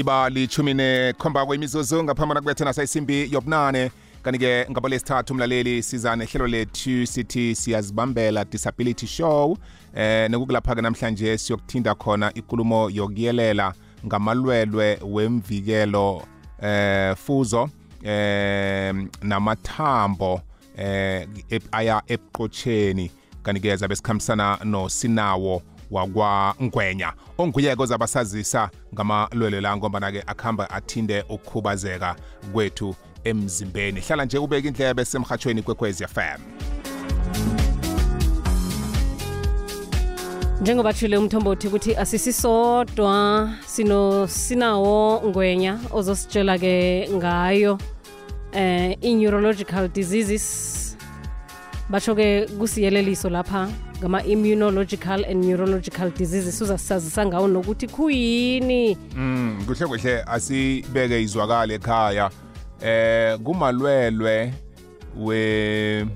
[0.00, 3.90] iba lichumi nekhomba kwemizuzu ngaphambana kubethe nasayisimbi yobunane.
[4.22, 9.56] Kanti-ke ngabo lesithathu umlaleli siza nehlelo lethu sithi siyazibambela disability show.
[9.94, 13.74] Eh nekukulapha-ke namhlanje siyokuthinda khona ikulumo yokuyelela
[14.06, 16.22] ngamalwelwe wemvikelo
[16.62, 17.70] eh fuzo
[18.04, 20.40] eh namathambo
[20.78, 23.10] eh ep- aya ebuqotsheni.
[23.42, 32.16] Kanti-ke zabe sikhambisana nosinawo wakwangwenya onguyeke ozabasazisa ngamalwelwe la ngombana-ke akuhamba athinde ukukhubazeka
[32.52, 32.94] kwethu
[33.24, 34.00] emzimbeni.
[34.00, 36.40] Hlala nje ubeka indlebe semhatshweni kwekwezi fm
[40.60, 47.78] njengoba tshile umthombothi ukuthi asisisodwa sino sinawo ngwenya ozositshela ke ngayo
[48.52, 50.89] eh i-neurological diseases.
[51.90, 53.68] Basho ke kusiyeleliso lapha
[54.00, 62.30] ngama-immunological and neurological diseases uzasazisa ngawo nokuthi kuyini mm kuhle kuhle asibeke izwakale ekhaya.
[62.80, 64.54] Eh kumalwelwe
[65.16, 66.06] we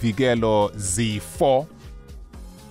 [0.00, 1.66] vikelo zifo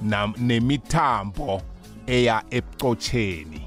[0.02, 1.62] na nemithambo
[2.08, 3.62] eya ebucotsheni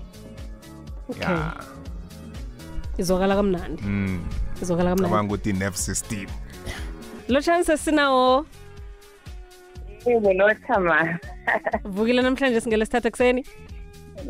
[1.09, 1.23] okay.
[1.23, 1.53] Ya.
[2.99, 3.83] Izwakala kamnandi.
[3.83, 4.25] Mm.
[4.63, 5.11] Izwakala kamnandi.
[5.11, 6.27] Cabanga ukuthi nerve system.
[7.29, 8.47] Lo chance sinawo
[10.09, 11.19] Ngilothama.
[11.85, 13.45] vukile namhlanje singelesithatha ekuseni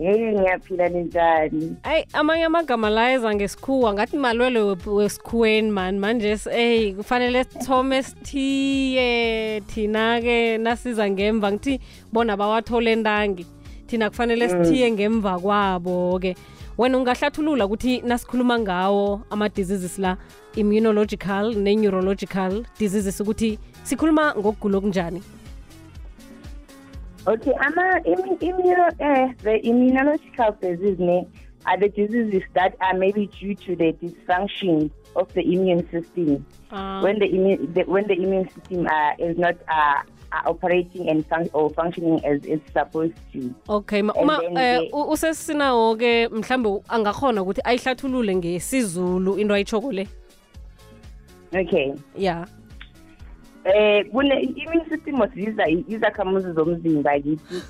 [0.01, 1.77] Hey ngiyaphila ninjani?
[1.83, 8.03] ayi amanye amagama la eza ngesikhuwa ngathi malwele we- wesikhuweni mani manje eyi kufanele sithome
[8.03, 11.81] sithiye thina-ke nasiza ngemva ngithi
[12.13, 13.47] bona bawathole ntangi
[13.87, 16.37] thina kufanele sithiye ngemva kwabo-ke
[16.83, 20.17] wena ungahlathulula ukuthi nasikhuluma ngawo ama-diseases la
[20.57, 25.23] immunological ne-neurological diseases ukuthi sikhuluma ngokugula okunjani
[27.27, 31.27] Okay, ama immu- immuno eh the immunological diseases ne
[31.65, 36.45] are the diseases that are maybe due to the dysfunction of the immune system.
[36.73, 37.01] Ah.
[37.05, 40.03] When the immune the, when the immune system uh, is not uh,
[40.33, 43.51] uh, operating and fun- or functioning as it's supposed to.
[43.69, 49.55] okay ma- And uma then eh, the- u- usesinawo-ke mhlawumbe angakhona ukuthi ayihlathulule ngesizulu into
[49.55, 50.09] ayitshoko le
[51.55, 51.93] Okay.
[52.17, 52.47] ya
[53.65, 57.63] eh kune immune system osiza izakhamuzi zomzimba kithi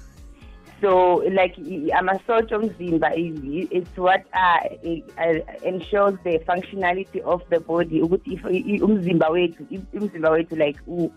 [0.80, 7.20] so like i- amasotsha omzimba i- i- it's what uh, i- uh, ensures the functionality
[7.24, 11.10] of the body ukuthi if i- i- umzimba wethu i- umzimba wethu like u-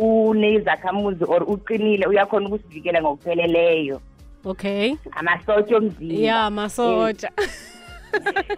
[0.00, 4.00] unezakhamuzi or uqinile uyakhona ukusivikela ngokupheleleyo.
[4.44, 4.96] Okay.
[5.12, 6.14] Amasotsha omzimba.
[6.26, 7.30] Ya masotsha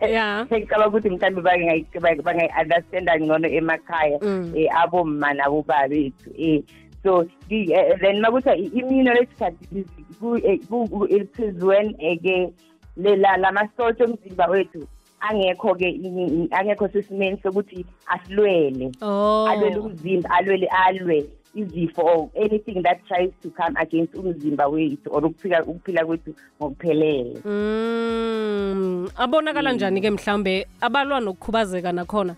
[0.00, 0.46] ya.
[0.52, 4.52] Ngicabanga ukuthi mhlawumbe bangayi- bangayi-understanda ngcono emakhaya Mm.
[4.56, 6.62] um abomma nabobaba bethu um
[7.02, 9.88] so the- eh, then makuthiwa i-immunological disease
[10.20, 12.52] ku- eh, ku- ku- it is when eh, ke
[12.96, 14.86] le- la la masotsha omzimba wethu
[15.20, 18.92] angekho-ke i- i- angekho sesimeni sokuthi asilwele.
[19.02, 19.46] Oh.
[19.48, 25.24] Alwele umzimba alwele alwe izifo or anything that tries to come against umzimba wethu or
[25.26, 27.38] ukuphila ukuphila kwethu ngokuphelele.
[27.44, 29.08] Mm.
[29.16, 32.36] Abonakala njani-ke mhlawumbe abalwa nokukhubazeka nakhona?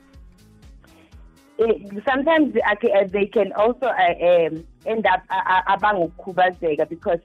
[1.58, 7.20] Eh, sometimes okay, uh, they can also uh, um, end up uh, uh, abangokukhubazeka because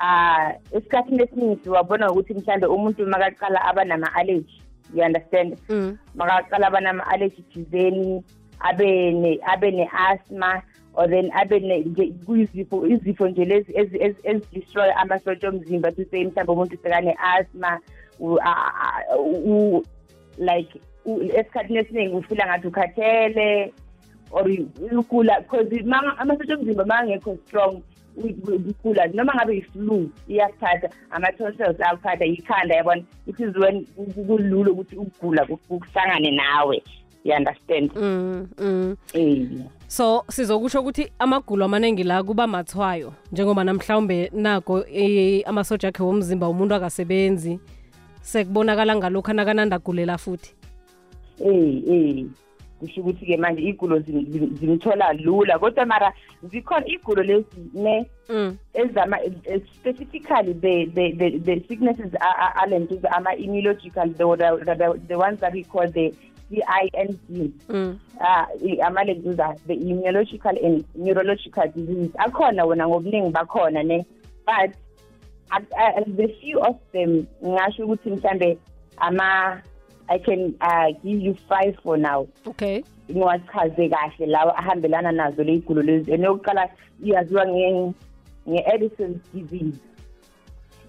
[0.00, 4.62] uh esikhathini esiningi siwabona ukuthi mhlawumbe umuntu makaqala aba nama-allergy.
[4.94, 5.98] You understand mm.
[6.14, 8.22] makaqala aba nama-allergy thizeni
[8.60, 10.62] abe ne abe ne-asthma
[10.94, 16.04] or then abe ne- nje kuyizifo izifo nje lezi ezi- ezi- ezidestroy amasotsha omzimba to
[16.10, 17.78] say mhlawumbe umuntu sekane-asthma
[18.20, 18.72] u- a-
[19.12, 19.84] a- u-
[20.38, 23.72] like u- esikhathini esiningi ufila ngathi ukhathele
[24.30, 24.44] or
[24.92, 27.82] ugula because ma- amasotsha omzimba mangekho strong
[28.24, 33.02] u- u- ugula noma ngabe i-flu iyasithatha ama-tonsils akuthatha yikhanda yabona?
[33.26, 36.82] It is when ku- kulula ukuthi ukugula ku- kuhlangane nawe.
[37.24, 37.90] You understand?
[37.96, 38.96] Mm, mm.
[39.14, 39.46] eh
[39.88, 46.48] so sizokusho ukuthi amagulo amaningi la kuba mathwayo njengoba namhlawumbe nako eh, amasoja akhe womzimba
[46.48, 47.58] umuntu akasebenzi
[48.22, 50.54] sekubonakala ngalokhu anakanandagulela futhi.
[51.40, 52.24] Eh eh
[52.78, 56.12] kusho ukuthi-ke manje iy'gulo zim- zim- zimthola lula kodwa mara
[56.50, 58.56] zikhona iy'gulo lezi ne mm.
[58.74, 59.18] ezama
[59.74, 62.12] specifically the the the, the sicknesses
[62.70, 64.24] lentuza ama-immunological the,
[64.64, 66.14] the, the, ones that we call the
[66.50, 67.98] CINC Mm.
[68.20, 74.06] uh, amalentuza the immunological and neurological diseases akhona wona ngobuningi bakhona ne
[74.46, 74.70] but
[75.50, 78.58] uh, uh, the few of them ngingasho ukuthi mhlambe
[78.96, 79.60] ama
[80.08, 82.26] i can uh, give you five for now.
[82.46, 82.82] Okay.
[83.10, 86.14] Ngiwachaze kahle lawa ahambelana nazo ley'gulo lezi.
[86.14, 86.68] And yokuqala
[87.04, 87.92] iyaziwa nge-
[88.48, 89.78] nge-edison's disease.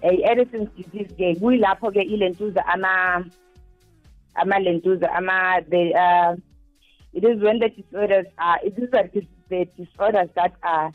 [0.02, 3.24] i-Addison's disease ke kuyilapho ke ilentuza ama
[4.34, 6.36] ama-lentuza ama the uh,
[7.12, 10.90] it is when the disorders are it is the, the disorders that are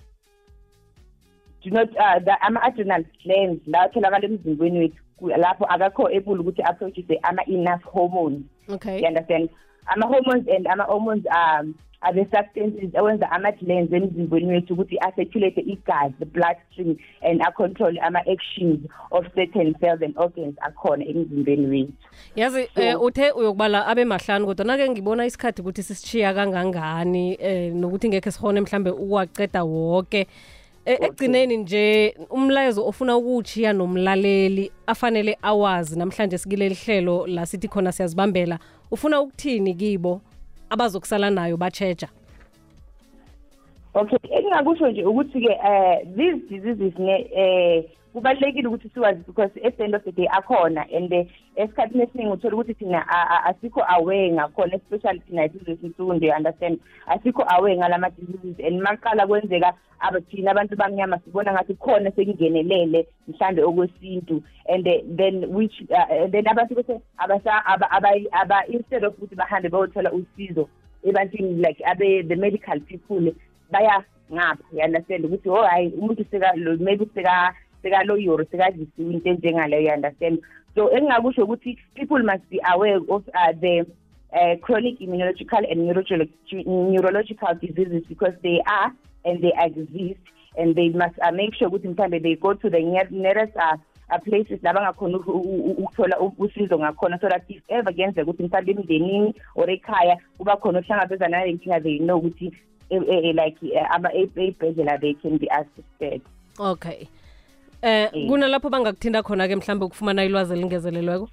[1.62, 7.20] do not uh, the ama-adrenal glands la atholakala emzimbeni wethu lapho akakho able ukuthi aproduce
[7.24, 9.00] ama-enough hormones okay.
[9.02, 9.50] You understand?
[9.88, 16.26] Ama-hormones and ama-hormones um are the substances awenza ama-glands emzimbeni wethu ukuthi acirculate igazi the
[16.26, 18.80] blood stream and acontrol ama-actions
[19.12, 21.94] of certain cells and organs akhona emzimbeni wethu.
[22.36, 28.10] Yazi eh, uthe uyokubala abe mahlanu kodwa nake ngibona isikhathi ukuthi sisishiya kangangani eh, nokuthi
[28.10, 30.28] ngekhe sihone mhlambe ukuwaceda wonke
[30.86, 37.92] Eh, ekugcineni nje umlayezo ofuna ukuwuchiya nomlaleli afanele awazi namhlanje sikileli hlelo la sithi khona
[37.92, 38.60] siyazibambela
[38.92, 40.22] ufuna ukuthini kibo
[40.70, 42.08] abazokusala nayo bacheja
[43.96, 47.84] okay engingakusho nje ukuthi-ke um these diseases ne um
[48.16, 52.32] kubalulekile ukuthi siwazi because at the end of the day akhona and eh, esikhathini esiningi
[52.32, 53.08] uthola ukuthi thina
[53.46, 56.80] asikho aware ngakhona especially thina sizesinsundu understand?
[57.08, 59.74] Asikho aware ngalama diseases and maqala kwenzeka
[60.32, 66.48] thina abantu bamnyama sibona ngathi khona sekungenelele mhlambe okwesintu and eh, then which uh, then
[66.48, 70.70] abantu bese aba instead of ukuthi bahambe bayothola usizo
[71.04, 73.34] ebantwini like abe the medical people
[73.72, 74.04] baya
[74.34, 77.54] ngapha you understand ukuthi oh hayi umuntu seka lo- maybe seka
[77.84, 80.40] sekaloyori sekadlisiwe into enjengaleyo you understand
[80.76, 83.86] so engingakusho ukuthi people must be aware of uh, the
[84.34, 86.28] uh, chronic immunological and neurological,
[86.66, 88.92] neurological diseases because they are
[89.26, 90.20] and they exist
[90.58, 93.78] and they must uh, make sure ukuthi mhlambe they go to the near- nearest uh,
[94.10, 97.94] uh, places la bangakhona uku- u- u- ukuthola u- usizo ngakhona so that if ever
[97.94, 102.54] kuyenzeka ukuthi mhlawumbe emndenini or ekhaya kuba khona ohlangabezana nale nkinga they know ukuthi eh,
[102.54, 102.60] eh,
[102.90, 106.22] like eh, ama ey'bhedlela they can be assisted
[106.60, 107.08] okay.
[107.82, 111.30] Eh kunalapho bangakuthinta khona ke mhlambe ukufumana ilwazi elingezelelweko?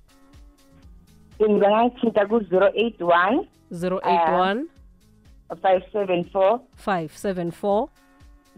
[2.75, 4.67] Eight one 081
[5.63, 7.89] five seven four 574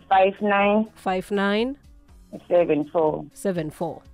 [0.08, 1.76] five nine 59
[2.48, 3.24] seven four.
[3.34, 4.13] 74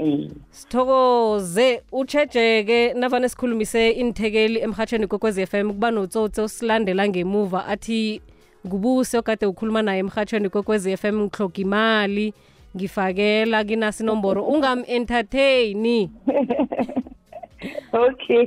[0.00, 0.28] Eh.
[0.50, 1.82] sithokoze.
[1.92, 8.22] Utshejeke navane sikhulumise inthekeli emhatshweni kwekwezi FM kuba notsotsi osilandela ngemuva athi
[8.66, 12.34] ngubuse ogade ukhuluma naye emhatshweni kwekwezi FM ngihloga imali
[12.76, 16.10] ngifakela kinasi inomboro ungam-entertaini
[17.92, 18.46] okay.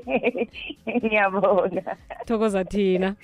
[1.06, 1.98] Ngiyabonga.
[2.26, 3.16] Thokoza thina.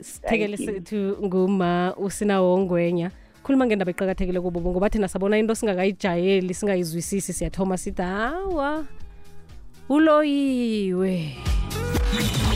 [0.00, 0.66] Sithekele you.
[0.66, 3.10] sethu nguma usinawo ngwenya
[3.42, 7.32] khuluma ngendaba eqakathekile kubo ngoba thina sabona into singakayijayeli singayizwisisi.
[7.32, 8.86] Siyathoma sithi hawa
[9.88, 11.36] uloyiwe.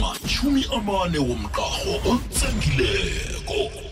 [0.01, 3.86] Mashumi amane womqaho otsengileko.